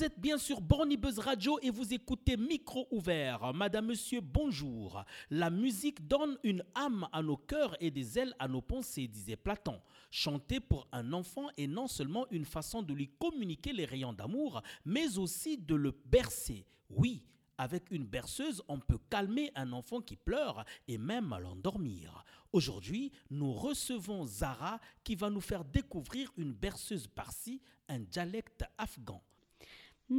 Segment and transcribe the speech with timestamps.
[0.00, 3.52] Vous êtes bien sûr Borny Buzz Radio et vous écoutez Micro ouvert.
[3.52, 5.04] Madame, monsieur, bonjour.
[5.28, 9.36] La musique donne une âme à nos cœurs et des ailes à nos pensées, disait
[9.36, 9.78] Platon.
[10.10, 14.62] Chanter pour un enfant est non seulement une façon de lui communiquer les rayons d'amour,
[14.86, 16.64] mais aussi de le bercer.
[16.88, 17.22] Oui,
[17.58, 22.24] avec une berceuse, on peut calmer un enfant qui pleure et même l'endormir.
[22.54, 29.22] Aujourd'hui, nous recevons Zara qui va nous faire découvrir une berceuse parsi, un dialecte afghan.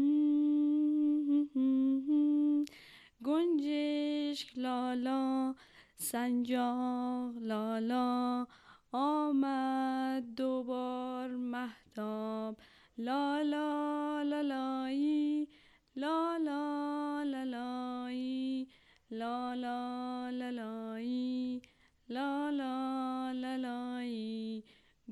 [3.26, 5.56] گنجشک لالا
[5.98, 8.48] سنجاق لالا
[8.94, 12.58] آمد دوبار مهتاب.
[12.98, 15.48] لالا لالایی
[15.96, 18.68] لالا لالایی
[19.12, 21.62] لالا لالایی
[22.10, 24.64] لالا لالایی.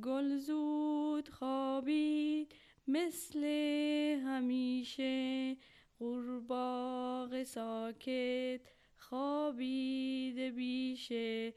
[0.04, 2.54] گل زود خوابید
[2.90, 3.44] مثل
[4.26, 5.56] همیشه
[6.00, 8.62] قرباغ ساکت
[8.98, 11.54] خوابیده بیشه.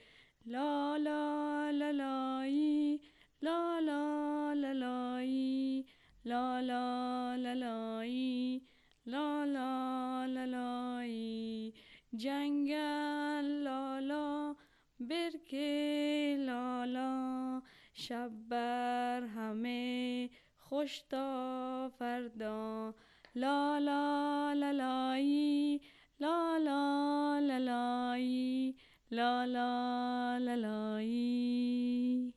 [0.47, 3.01] لا لا لالایی
[3.43, 5.87] لا لا لالایی
[6.25, 8.63] لا لا لالایی
[9.07, 11.75] لا لا لالایی
[12.17, 14.57] جنگل لالا
[15.01, 17.63] برکه لالا
[17.95, 20.31] شب بر همه
[20.72, 22.94] خوش تا فردا
[23.36, 25.82] لا لا لالایی
[26.20, 28.76] لا لا لالایی
[29.12, 32.34] لا لا لالایی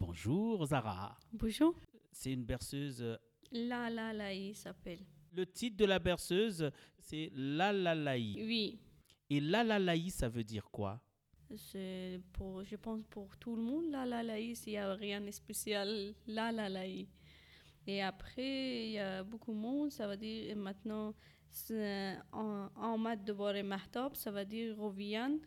[0.00, 1.16] Bonjour Zara.
[1.32, 1.74] Bonjour.
[2.12, 3.02] C'est une berceuse.
[3.02, 3.16] euh,
[3.52, 5.04] La la laï s'appelle.
[5.32, 8.34] Le titre de la berceuse, c'est La La Laï.
[8.42, 8.80] Oui.
[9.28, 11.00] Et La La Laï, ça veut dire quoi
[11.57, 15.21] c'est pour, je pense pour tout le monde, la la laï, il n'y a rien
[15.21, 17.07] de spécial, la la laï.
[17.87, 21.13] Et après, il y a beaucoup de monde, ça veut dire maintenant,
[22.31, 25.39] en, en maths de bord et mahtab, ça veut dire revient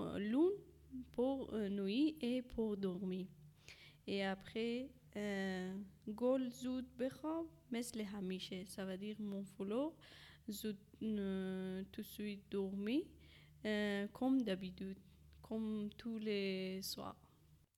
[0.00, 0.58] euh, lune
[1.12, 3.26] pour euh, nuit et pour dormir.
[4.06, 5.76] Et après, euh,
[6.08, 9.44] gol zout bechab, mesle hamiche, ça veut dire mon
[11.02, 13.02] euh, tout de suite dormir.
[13.64, 14.98] Euh, comme d'habitude,
[15.48, 17.16] comme tous les soirs.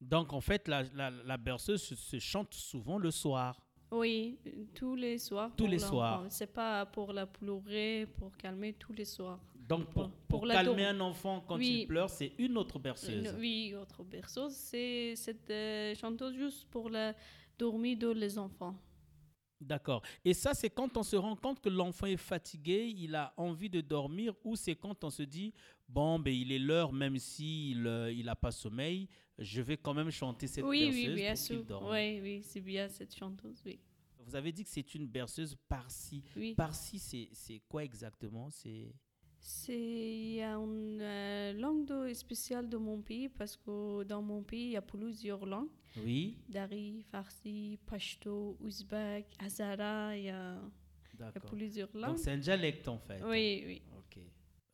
[0.00, 3.60] Donc en fait, la, la, la berceuse se, se chante souvent le soir.
[3.92, 4.38] Oui,
[4.75, 5.50] tous les soirs.
[5.56, 6.25] Tous les soirs.
[6.30, 9.41] C'est pas pour la pleurer, pour calmer tous les soirs.
[9.69, 11.80] Donc pour, Pour- pour pour la calmer un enfant quand Oui.
[11.82, 13.25] il pleure, c'est une autre berceuse.
[13.32, 17.14] Une- oui, autre berceuse, c'est cette euh, chanteuse juste pour la
[17.59, 18.75] dormir de les enfants.
[19.60, 20.03] D'accord.
[20.25, 23.69] Et ça, c'est quand on se rend compte que l'enfant est fatigué, il a envie
[23.69, 25.53] de dormir, ou c'est quand on se dit,
[25.88, 30.47] bon, ben, il est l'heure, même s'il n'a pas sommeil, je vais quand même chanter
[30.47, 31.65] cette oui, berceuse oui, bien pour qu'il sûr.
[31.65, 31.91] dorme.
[31.93, 33.78] Oui, oui, c'est bien cette chanteuse, oui.
[34.19, 36.22] Vous avez dit que c'est une berceuse par-ci.
[36.37, 36.54] Oui.
[36.54, 38.48] Par-ci, c'est c'est quoi exactement?
[38.50, 38.94] C'est
[39.43, 44.77] C'est une euh, langue spéciale de mon pays parce que dans mon pays il y
[44.77, 45.69] a plusieurs langues.
[46.05, 50.56] Oui, Dari, Farsi, Pashto, Ouzbek, Hazara, il y a,
[51.15, 51.51] il y a d'accord.
[51.51, 52.17] plusieurs Donc langues.
[52.19, 53.21] c'est un dialecte en fait.
[53.25, 53.83] Oui, oui.
[53.99, 54.19] Ok,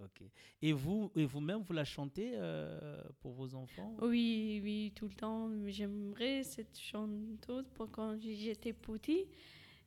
[0.01, 0.23] ok.
[0.61, 3.97] Et vous, et vous-même, vous la chantez euh, pour vos enfants?
[4.03, 5.49] Oui, oui, tout le temps.
[5.69, 9.27] J'aimerais cette chanteuse pour quand j'étais petit.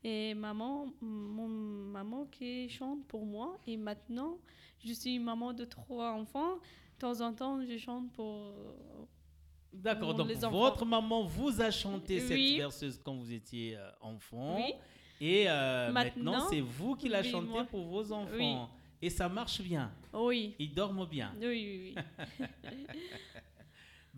[0.03, 3.57] Et maman, mon maman qui chante pour moi.
[3.67, 4.37] Et maintenant,
[4.85, 6.55] je suis maman de trois enfants.
[6.55, 8.53] De temps en temps, je chante pour.
[9.73, 12.57] D'accord, donc les votre maman vous a chanté cette Oui.
[12.57, 14.55] berceuse quand vous étiez euh, enfant.
[14.55, 14.73] Oui.
[15.21, 17.65] Et euh, maintenant, Maintenant, c'est vous qui la oui, chantez moi.
[17.65, 18.69] pour vos enfants.
[19.01, 19.91] Et ça marche bien.
[20.13, 21.33] Oui, Ils dorment bien.
[21.39, 21.95] oui, oui.
[21.95, 22.85] oui.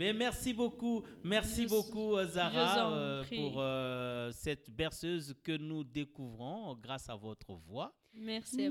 [0.01, 3.37] Ben, merci beaucoup, merci Je- beaucoup euh, je Zara vous en euh, prie.
[3.39, 7.95] pour euh, cette berceuse que nous découvrons grâce à votre voix.
[8.15, 8.67] Merci.
[8.67, 8.71] à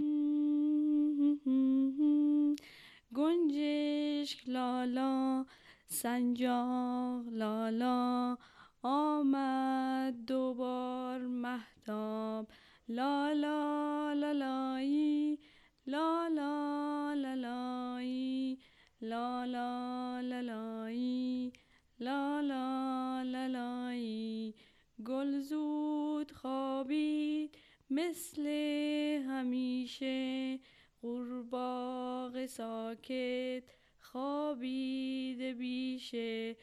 [3.17, 5.45] گنجشک لالا
[5.89, 8.37] سنجاق لالا
[8.85, 12.45] آمد دوبار مهتاب
[12.87, 15.37] لالا لالایی
[15.87, 16.53] لالا
[19.02, 21.52] لالایی لالا لالایی
[22.00, 24.54] لالا لالایی
[25.04, 27.56] گل زود خوابید
[27.90, 28.46] مثل
[29.28, 30.58] همیشه
[31.02, 33.62] قورباغه ساکت
[34.00, 36.56] خوابیده بیشه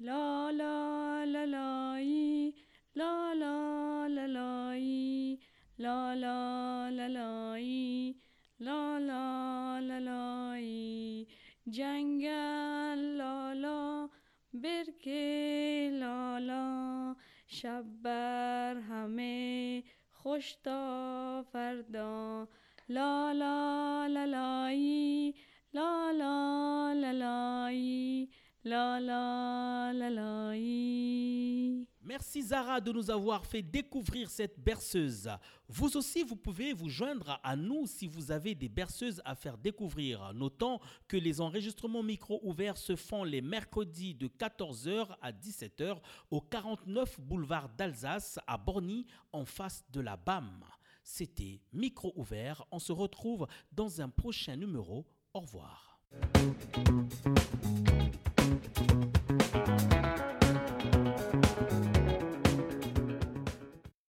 [0.00, 2.54] لا لا لالایی
[2.96, 5.40] لا لا لالایی
[5.78, 8.16] لا لا لالایی
[8.60, 9.63] لا لا
[11.76, 14.08] جنگل لالا
[14.52, 15.08] برک
[16.00, 17.16] لالا.
[17.46, 22.48] شب بر همه خوش تا فردا.
[22.88, 25.34] لالا لالایی
[25.74, 28.28] لالا لالایی
[28.64, 31.73] لالا لالایی
[32.14, 35.28] Merci Zara de nous avoir fait découvrir cette berceuse.
[35.66, 39.58] Vous aussi, vous pouvez vous joindre à nous si vous avez des berceuses à faire
[39.58, 40.32] découvrir.
[40.32, 40.78] Notons
[41.08, 45.96] que les enregistrements micro ouverts se font les mercredis de 14h à 17h
[46.30, 50.64] au 49 boulevard d'Alsace à Borny en face de la BAM.
[51.02, 52.64] C'était Micro ouvert.
[52.70, 55.04] On se retrouve dans un prochain numéro.
[55.32, 55.98] Au revoir.